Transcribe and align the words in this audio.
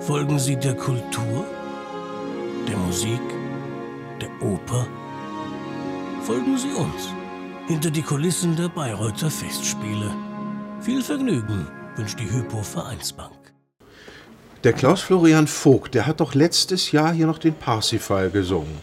Folgen 0.00 0.38
Sie 0.38 0.56
der 0.56 0.74
Kultur, 0.74 1.44
der 2.68 2.76
Musik, 2.76 3.20
der 4.20 4.30
Oper? 4.46 4.86
Folgen 6.22 6.56
Sie 6.56 6.70
uns 6.72 7.08
hinter 7.66 7.90
die 7.90 8.02
Kulissen 8.02 8.56
der 8.56 8.68
Bayreuther 8.68 9.28
Festspiele. 9.30 10.10
Viel 10.80 11.02
Vergnügen 11.02 11.66
wünscht 11.96 12.18
die 12.18 12.30
Hypo 12.30 12.62
Vereinsbank. 12.62 13.32
Der 14.64 14.72
Klaus 14.72 15.02
Florian 15.02 15.46
Vogt, 15.46 15.94
der 15.94 16.06
hat 16.06 16.20
doch 16.20 16.34
letztes 16.34 16.92
Jahr 16.92 17.12
hier 17.12 17.26
noch 17.26 17.38
den 17.38 17.54
Parsifal 17.54 18.30
gesungen. 18.30 18.78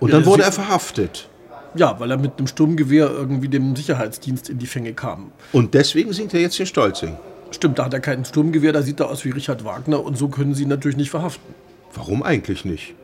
Und 0.00 0.10
Ja, 0.10 0.16
dann 0.16 0.26
wurde 0.26 0.42
er 0.42 0.52
verhaftet. 0.52 1.28
Ja, 1.74 1.98
weil 2.00 2.10
er 2.10 2.16
mit 2.18 2.32
einem 2.38 2.46
Sturmgewehr 2.48 3.08
irgendwie 3.10 3.48
dem 3.48 3.76
Sicherheitsdienst 3.76 4.50
in 4.50 4.58
die 4.58 4.66
Fänge 4.66 4.92
kam. 4.94 5.32
Und 5.52 5.74
deswegen 5.74 6.12
singt 6.12 6.34
er 6.34 6.40
jetzt 6.40 6.56
hier 6.56 6.66
Stolzing. 6.66 7.16
Stimmt, 7.50 7.78
da 7.78 7.84
hat 7.86 7.94
er 7.94 8.00
kein 8.00 8.24
Sturmgewehr, 8.24 8.72
da 8.72 8.82
sieht 8.82 9.00
er 9.00 9.08
aus 9.08 9.24
wie 9.24 9.30
Richard 9.30 9.64
Wagner 9.64 10.02
und 10.02 10.18
so 10.18 10.28
können 10.28 10.54
sie 10.54 10.64
ihn 10.64 10.68
natürlich 10.68 10.96
nicht 10.96 11.10
verhaften. 11.10 11.54
Warum 11.94 12.22
eigentlich 12.22 12.64
nicht? 12.64 12.94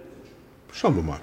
Schauen 0.73 0.97
wir 0.97 1.03
mal. 1.03 1.21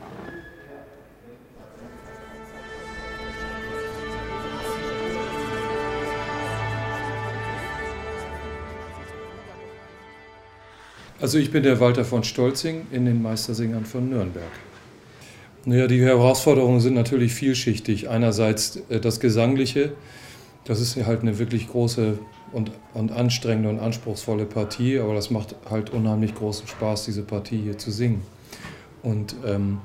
Also 11.22 11.38
ich 11.38 11.52
bin 11.52 11.64
der 11.64 11.81
Walter 11.81 12.06
von 12.06 12.23
Stolzing 12.23 12.88
in 12.92 13.06
den 13.06 13.22
Meistersingern 13.22 13.86
von 13.86 14.09
Nürnberg. 14.09 14.52
Naja, 15.66 15.88
die 15.88 16.02
Herausforderungen 16.02 16.80
sind 16.80 16.94
natürlich 16.94 17.34
vielschichtig. 17.34 18.09
Einerseits 18.09 18.81
äh, 18.90 19.02
das 19.02 19.20
Gesangliche, 19.20 19.92
das 20.64 20.80
ist 20.80 20.95
halt 21.06 21.22
eine 21.22 21.38
wirklich 21.38 21.67
große 21.67 22.17
und, 22.52 22.71
und 22.94 23.12
anstrengende 23.12 23.70
und 23.70 23.80
anspruchsvolle 23.80 24.45
Partie, 24.45 24.99
aber 24.99 25.13
das 25.13 25.30
macht 25.30 25.55
halt 25.70 25.91
unheimlich 25.91 26.35
großen 26.35 26.67
Spaß, 26.67 27.05
diese 27.05 27.23
Partie 27.23 27.62
hier 27.62 27.77
zu 27.77 27.91
singen. 27.91 28.22
Und, 29.03 29.36
ähm, 29.45 29.80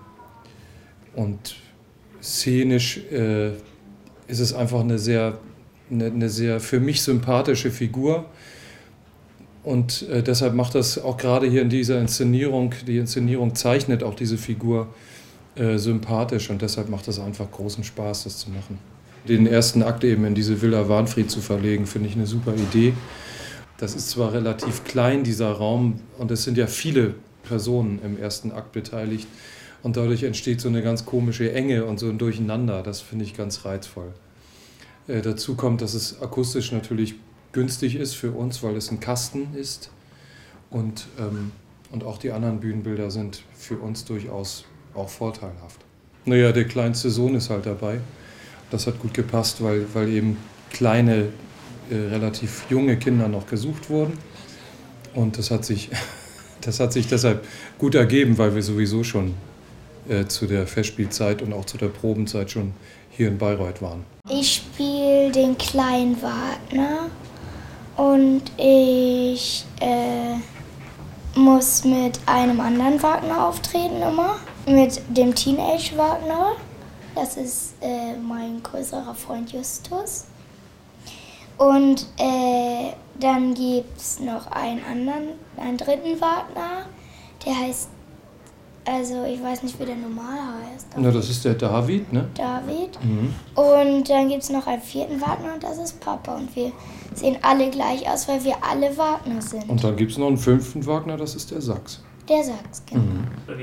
und 1.15 1.57
szenisch 2.23 2.99
äh, 3.11 3.51
ist 4.27 4.41
es 4.41 4.55
einfach 4.55 4.81
eine 4.81 4.99
sehr, 4.99 5.39
eine, 5.91 6.07
eine 6.07 6.29
sehr 6.29 6.61
für 6.61 6.81
mich 6.81 7.03
sympathische 7.03 7.71
Figur. 7.71 8.27
Und 9.63 10.09
äh, 10.09 10.23
deshalb 10.23 10.55
macht 10.55 10.75
das 10.75 10.99
auch 11.03 11.17
gerade 11.17 11.47
hier 11.49 11.63
in 11.63 11.71
dieser 11.71 12.01
Inszenierung, 12.01 12.75
die 12.87 12.99
Inszenierung 12.99 13.55
zeichnet 13.55 14.03
auch 14.03 14.15
diese 14.15 14.37
Figur 14.37 14.89
äh, 15.57 15.79
sympathisch 15.79 16.51
und 16.51 16.61
deshalb 16.63 16.89
macht 16.89 17.09
es 17.09 17.19
einfach 17.19 17.51
großen 17.51 17.85
Spaß, 17.85 18.25
das 18.25 18.39
zu 18.39 18.51
machen. 18.51 18.79
Den 19.29 19.47
ersten 19.47 19.83
Akt 19.83 20.05
eben 20.05 20.25
in 20.25 20.35
diese 20.35 20.61
Villa 20.61 20.89
Warnfried 20.89 21.31
zu 21.31 21.41
verlegen, 21.41 21.87
finde 21.87 22.09
ich 22.09 22.15
eine 22.15 22.27
super 22.27 22.55
Idee. 22.55 22.93
Das 23.79 23.95
ist 23.95 24.11
zwar 24.11 24.33
relativ 24.33 24.85
klein, 24.85 25.25
dieser 25.25 25.51
Raum, 25.51 26.01
und 26.19 26.31
es 26.31 26.45
sind 26.45 26.59
ja 26.59 26.67
viele 26.67 27.15
Personen 27.43 28.01
im 28.05 28.19
ersten 28.19 28.53
Akt 28.53 28.73
beteiligt. 28.73 29.27
Und 29.83 29.97
dadurch 29.97 30.23
entsteht 30.23 30.61
so 30.61 30.69
eine 30.69 30.83
ganz 30.83 31.05
komische 31.05 31.53
Enge 31.53 31.85
und 31.85 31.99
so 31.99 32.09
ein 32.09 32.19
Durcheinander. 32.19 32.83
Das 32.83 33.01
finde 33.01 33.25
ich 33.25 33.37
ganz 33.37 33.65
reizvoll. 33.65 34.13
Äh, 35.09 35.21
dazu 35.21 35.57
kommt, 35.57 35.83
dass 35.83 35.95
es 35.95 36.23
akustisch 36.23 36.73
natürlich 36.73 37.17
günstig 37.53 37.97
ist 37.97 38.15
für 38.15 38.33
uns, 38.33 38.63
weil 38.63 38.77
es 38.77 38.91
ein 38.91 39.01
Kasten 39.01 39.55
ist. 39.55 39.91
Und, 40.71 41.07
ähm, 41.19 41.53
und 41.93 42.05
auch 42.05 42.19
die 42.19 42.33
anderen 42.33 42.61
Bühnenbilder 42.61 43.11
sind 43.11 43.43
für 43.55 43.77
uns 43.77 44.05
durchaus 44.05 44.65
auch 44.95 45.09
vorteilhaft. 45.09 45.81
Naja, 46.25 46.53
der 46.53 46.65
kleinste 46.65 47.11
Sohn 47.11 47.35
ist 47.35 47.51
halt 47.51 47.67
dabei. 47.67 48.01
Das 48.71 48.87
hat 48.87 48.99
gut 49.01 49.15
gepasst, 49.15 49.63
weil, 49.63 49.87
weil 49.95 50.09
eben 50.09 50.37
kleine, 50.71 51.29
äh, 51.91 51.95
relativ 51.95 52.65
junge 52.71 52.97
Kinder 52.97 53.29
noch 53.29 53.47
gesucht 53.47 53.91
wurden. 53.91 54.19
Und 55.15 55.39
das 55.39 55.51
hat 55.51 55.65
sich, 55.65 55.91
das 56.61 56.81
hat 56.81 56.93
sich 56.93 57.07
deshalb 57.07 57.47
gut 57.79 57.95
ergeben, 57.95 58.39
weil 58.39 58.55
wir 58.55 58.63
sowieso 58.63 59.05
schon 59.05 59.35
äh, 60.09 60.27
zu 60.27 60.47
der 60.47 60.67
Festspielzeit 60.67 61.43
und 61.43 61.53
auch 61.53 61.65
zu 61.65 61.79
der 61.79 61.89
Probenzeit 61.89 62.51
schon 62.51 62.73
hier 63.11 63.29
in 63.29 63.39
Bayreuth 63.39 63.81
waren. 63.81 64.05
Ich 64.29 64.55
spiele 64.55 65.31
den 65.31 65.57
kleinen 65.57 66.17
Wagner 66.21 67.11
und 67.97 68.43
ich 68.59 69.65
äh, 69.81 70.37
muss 71.39 71.85
mit 71.85 72.19
einem 72.27 72.61
anderen 72.61 73.03
Wagner 73.03 73.47
auftreten 73.47 74.03
immer. 74.03 74.37
Mit 74.67 75.01
dem 75.09 75.35
Teenage 75.35 75.97
Wagner. 75.97 76.53
Das 77.15 77.37
ist 77.37 77.75
äh, 77.81 78.17
mein 78.17 78.63
größerer 78.63 79.15
Freund 79.15 79.53
Justus. 79.53 80.25
Und 81.57 82.07
äh, 82.19 82.93
dann 83.21 83.55
gibt 83.55 83.97
es 83.97 84.19
noch 84.19 84.49
einen 84.49 84.83
anderen, 84.85 85.29
einen 85.57 85.77
dritten 85.77 86.21
Wagner. 86.21 86.87
Der 87.47 87.57
heißt, 87.57 87.89
also 88.87 89.25
ich 89.25 89.43
weiß 89.43 89.63
nicht, 89.63 89.79
wie 89.81 89.85
der 89.85 89.97
normal 89.97 90.39
heißt. 90.73 90.89
Na, 90.97 91.11
das 91.11 91.31
ist 91.31 91.45
der 91.45 91.55
David, 91.55 92.13
ne? 92.13 92.29
David. 92.35 92.99
Mhm. 93.03 93.35
Und 93.55 94.11
dann 94.11 94.29
gibt 94.29 94.43
es 94.43 94.51
noch 94.51 94.67
einen 94.67 94.83
vierten 94.83 95.21
Wagner 95.21 95.55
und 95.55 95.63
das 95.63 95.79
ist 95.79 96.01
Papa. 96.01 96.35
Und 96.35 96.55
wir 96.57 96.73
sehen 97.15 97.39
alle 97.43 97.71
gleich 97.71 98.09
aus, 98.11 98.29
weil 98.29 98.43
wir 98.45 98.57
alle 98.69 98.97
Wagner 98.97 99.41
sind. 99.41 99.69
Und 99.69 99.83
dann 99.83 99.97
gibt 99.97 100.13
es 100.13 100.19
noch 100.19 100.27
einen 100.27 100.37
fünften 100.37 100.85
Wagner, 100.87 101.17
das 101.17 101.35
ist 101.35 101.51
der 101.51 101.63
Sachs. 101.63 102.03
Der 102.29 102.43
sagt's, 102.43 102.83
genau. 102.87 103.03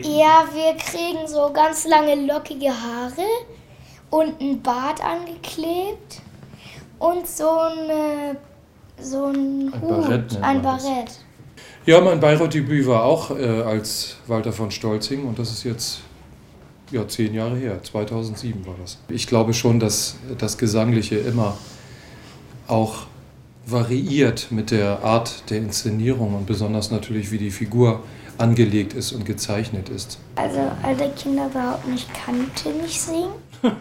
Ja, 0.01 0.45
wir 0.53 0.75
kriegen 0.77 1.27
so 1.27 1.51
ganz 1.51 1.87
lange 1.87 2.27
lockige 2.27 2.69
Haare 2.69 3.25
und 4.11 4.39
ein 4.39 4.61
Bart 4.61 5.03
angeklebt 5.03 6.21
und 6.99 7.27
so, 7.27 7.49
eine, 7.49 8.37
so 9.01 9.25
ein, 9.25 9.73
Ein 9.73 9.81
Hut, 9.81 10.01
Barett 10.01 10.37
ein 10.41 10.61
das. 10.61 10.83
Barett. 10.83 11.19
Ja, 11.87 11.99
mein 12.01 12.19
Bayreuth-Debüt 12.19 12.85
war 12.85 13.03
auch 13.03 13.31
äh, 13.31 13.43
als 13.43 14.17
Walter 14.27 14.53
von 14.53 14.69
Stolzing 14.69 15.25
und 15.25 15.39
das 15.39 15.51
ist 15.51 15.63
jetzt 15.63 16.01
ja, 16.91 17.07
zehn 17.07 17.33
Jahre 17.33 17.55
her, 17.55 17.81
2007 17.81 18.65
war 18.67 18.75
das. 18.79 18.99
Ich 19.09 19.25
glaube 19.25 19.53
schon, 19.53 19.79
dass 19.79 20.17
das 20.37 20.57
Gesangliche 20.59 21.17
immer 21.17 21.57
auch 22.67 23.07
variiert 23.65 24.51
mit 24.51 24.71
der 24.71 25.03
Art 25.03 25.49
der 25.49 25.57
Inszenierung 25.59 26.35
und 26.35 26.45
besonders 26.45 26.91
natürlich, 26.91 27.31
wie 27.31 27.37
die 27.37 27.51
Figur 27.51 28.01
angelegt 28.41 28.93
ist 28.93 29.11
und 29.13 29.25
gezeichnet 29.25 29.89
ist. 29.89 30.19
Also 30.35 30.59
alle 30.83 31.09
Kinder 31.11 31.47
behaupten, 31.49 31.93
ich 31.93 32.07
kannte 32.13 32.69
nicht 32.69 32.99
singen. 33.01 33.31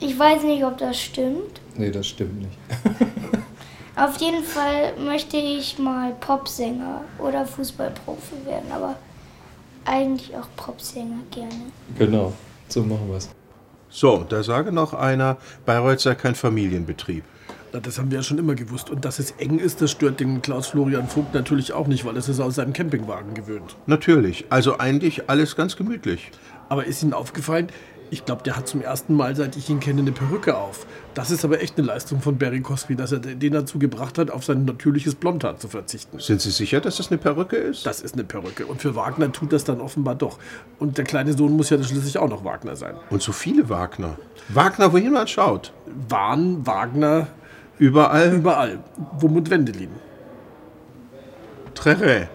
Ich 0.00 0.18
weiß 0.18 0.42
nicht, 0.42 0.62
ob 0.64 0.76
das 0.76 1.00
stimmt. 1.00 1.62
Nee, 1.76 1.90
das 1.90 2.06
stimmt 2.08 2.38
nicht. 2.38 2.58
Auf 3.96 4.16
jeden 4.20 4.44
Fall 4.44 4.92
möchte 4.98 5.38
ich 5.38 5.78
mal 5.78 6.12
Popsänger 6.20 7.02
oder 7.18 7.46
Fußballprofi 7.46 8.44
werden, 8.44 8.70
aber 8.70 8.96
eigentlich 9.86 10.36
auch 10.36 10.48
Popsänger 10.56 11.20
gerne. 11.30 11.72
Genau, 11.96 12.34
so 12.68 12.82
machen 12.82 13.08
wir 13.08 13.16
es. 13.16 13.30
So, 13.88 14.26
da 14.28 14.42
sage 14.42 14.72
noch 14.72 14.92
einer, 14.92 15.38
Bayreuth 15.64 16.00
sei 16.00 16.16
kein 16.16 16.34
Familienbetrieb. 16.34 17.24
Na, 17.74 17.80
Das 17.80 17.98
haben 17.98 18.10
wir 18.12 18.18
ja 18.18 18.22
schon 18.22 18.38
immer 18.38 18.54
gewusst. 18.54 18.88
Und 18.88 19.04
dass 19.04 19.18
es 19.18 19.32
eng 19.32 19.58
ist, 19.58 19.82
das 19.82 19.90
stört 19.90 20.20
den 20.20 20.40
Klaus 20.40 20.68
Florian 20.68 21.08
Vogt 21.08 21.34
natürlich 21.34 21.72
auch 21.72 21.88
nicht, 21.88 22.04
weil 22.04 22.14
er 22.14 22.18
ist 22.18 22.40
aus 22.40 22.54
seinem 22.54 22.72
Campingwagen 22.72 23.34
gewöhnt. 23.34 23.76
Natürlich, 23.86 24.44
also 24.48 24.78
eigentlich 24.78 25.28
alles 25.28 25.56
ganz 25.56 25.74
gemütlich. 25.74 26.30
Aber 26.68 26.84
ist 26.86 27.02
Ihnen 27.02 27.12
aufgefallen, 27.12 27.66
ich 28.10 28.24
glaube, 28.24 28.44
der 28.44 28.56
hat 28.56 28.68
zum 28.68 28.80
ersten 28.80 29.14
Mal, 29.16 29.34
seit 29.34 29.56
ich 29.56 29.68
ihn 29.70 29.80
kenne, 29.80 30.02
eine 30.02 30.12
Perücke 30.12 30.56
auf. 30.56 30.86
Das 31.14 31.32
ist 31.32 31.44
aber 31.44 31.60
echt 31.62 31.76
eine 31.76 31.88
Leistung 31.88 32.20
von 32.20 32.38
Barry 32.38 32.60
Cosby, 32.60 32.94
dass 32.94 33.10
er 33.10 33.18
den 33.18 33.52
dazu 33.52 33.80
gebracht 33.80 34.18
hat, 34.18 34.30
auf 34.30 34.44
sein 34.44 34.64
natürliches 34.66 35.16
Blondhaar 35.16 35.56
zu 35.56 35.66
verzichten. 35.66 36.20
Sind 36.20 36.40
Sie 36.40 36.52
sicher, 36.52 36.80
dass 36.80 36.98
das 36.98 37.08
eine 37.10 37.18
Perücke 37.18 37.56
ist? 37.56 37.84
Das 37.86 38.02
ist 38.02 38.14
eine 38.14 38.22
Perücke. 38.22 38.66
Und 38.66 38.82
für 38.82 38.94
Wagner 38.94 39.32
tut 39.32 39.52
das 39.52 39.64
dann 39.64 39.80
offenbar 39.80 40.14
doch. 40.14 40.38
Und 40.78 40.96
der 40.96 41.04
kleine 41.04 41.32
Sohn 41.32 41.56
muss 41.56 41.70
ja 41.70 41.82
schließlich 41.82 42.18
auch 42.18 42.28
noch 42.28 42.44
Wagner 42.44 42.76
sein. 42.76 42.94
Und 43.10 43.22
so 43.22 43.32
viele 43.32 43.68
Wagner. 43.68 44.16
Wagner, 44.48 44.92
wohin 44.92 45.12
man 45.12 45.26
schaut. 45.26 45.72
Wahn, 46.08 46.64
Wagner, 46.64 47.26
Überall 47.78 48.32
überall, 48.32 48.78
wo 49.18 49.28
Mund 49.28 49.50
Wendelin. 49.50 49.90
Treré. 51.74 52.28